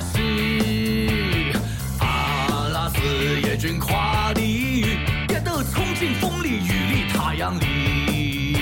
[0.00, 1.52] 西，
[1.98, 2.98] 阿拉斯
[3.42, 4.84] 野军夸里，
[5.26, 8.56] 变得冲进风里雨里太阳里。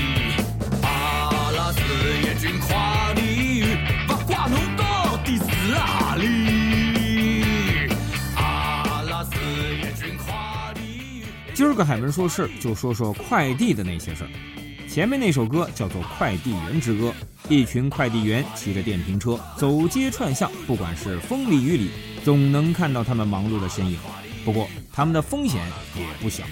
[0.82, 1.80] 阿拉斯
[2.24, 3.64] 野军夸里，
[4.06, 7.90] 不管农到底是哪里。
[8.36, 9.36] 阿拉斯
[9.82, 11.22] 野军夸里。
[11.54, 14.30] 今儿个海门说事就说说快递的那些事儿。
[14.88, 17.08] 前面那首歌叫做《快递员之歌》。
[17.48, 21.92] 一群快递员骑着电瓶车走街串巷，不管是风里雨里，
[22.24, 23.96] 总能看到他们忙碌的身影。
[24.44, 25.60] 不过他们的风险
[25.94, 26.42] 也不小。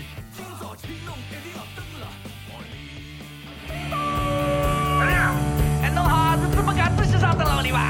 [5.83, 7.81] 哎，侬好，是资本家仔细上等了你吧？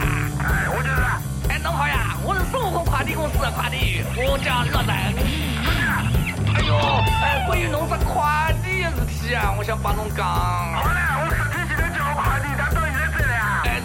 [0.40, 1.52] 哎，我就是。
[1.52, 4.96] 哎，侬好呀，我是生活快递公司的快递员，我叫乐登。
[6.54, 6.74] 哎呦，
[7.22, 10.24] 哎，关于侬这快递的事体啊，我想帮侬讲。
[10.26, 11.28] 好嘞，我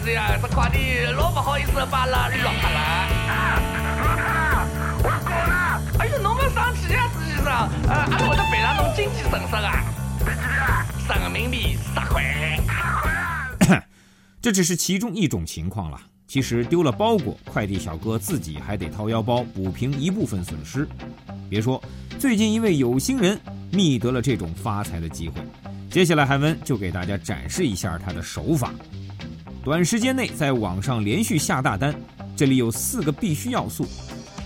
[0.09, 2.79] 哎，是呀，这快递老不好意思把它落脱了。
[4.01, 4.67] 落脱了，
[5.03, 5.53] 我搞了。
[5.99, 7.45] 哎呦，侬没生气呀，实习生。
[7.87, 9.83] 呃，阿拉会得赔偿侬经济损失啊。
[10.25, 10.41] 赔几
[11.07, 11.21] 钿？
[11.21, 12.23] 人民币十块。
[12.23, 13.83] 十块啊！
[14.41, 16.01] 这只是其中一种情况了。
[16.27, 20.87] 其实丢了包裹，快递小哥自己还得掏腰包补平一部分损失。
[21.49, 21.79] 别说，
[22.17, 23.39] 最近一位有心人
[23.71, 25.39] 觅得了这种发财的机会。
[25.91, 28.71] 接下来，韩文就给大家展示一下他的手法。
[29.69, 31.93] 短时间内在网上连续下大单，
[32.35, 33.85] 这里有四个必须要素：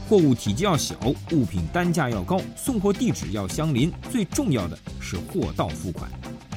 [0.09, 0.95] 货物体积要小，
[1.31, 6.11] 物品单价要高，送货地址要相邻，最重要的是货到付款。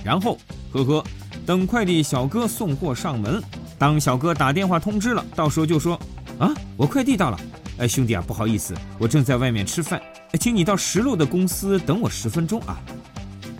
[0.04, 0.36] 然后，
[0.72, 1.04] 呵呵，
[1.46, 3.40] 等快递小哥送货上门。
[3.78, 5.96] 当小哥打电话通知了，到时候就说
[6.40, 7.38] ：“啊，我快递到了。
[7.78, 10.02] 哎，兄弟啊，不好意思，我正在外面吃饭，
[10.40, 12.82] 请你到十路的公司等我十分钟啊。”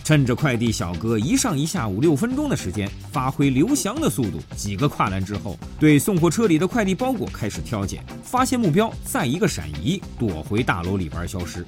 [0.06, 11.66] 趁着快递小哥一上一下五六分钟的时间，发挥刘翔的速度，几个跨栏之后，对送货车里的快递包裹开始挑拣，发现目标，再一个闪移，躲回大楼里边消失。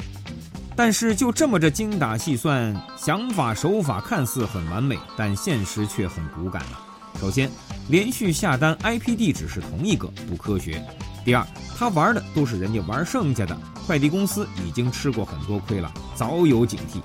[0.76, 6.78] 但是就这么着精打细算，想法手法看似很完美，但现实却很骨感了。
[7.20, 7.50] 首先，
[7.88, 10.80] 连续下单 IP 地址是同一个，不科学。
[11.24, 11.44] 第二，
[11.76, 17.00] 他玩的都是人家玩剩下的，快递公司已经吃过很多亏了，早有警惕。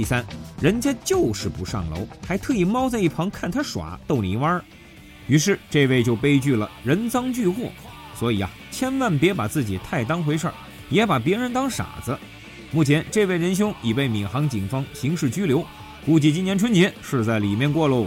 [0.00, 0.24] 第三，
[0.62, 4.64] 人家就是不上楼，还特意猫在一旁看他耍，逗你玩儿。
[5.26, 7.70] 于是这位就悲剧了，人赃俱获。
[8.18, 10.54] 所以啊，千万别把自己太当回事儿，
[10.88, 12.18] 也把别人当傻子。
[12.70, 15.62] 目前，这位仁兄已被闵行警方刑事拘留，
[16.06, 18.06] 估计今年春节是在里面过喽。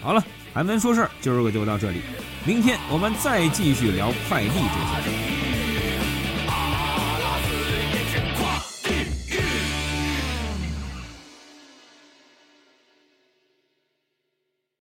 [0.00, 0.24] 好了。
[0.54, 2.00] 韩文说事儿，今儿个就到这里，
[2.46, 5.55] 明天我们再继续聊快递这些事儿。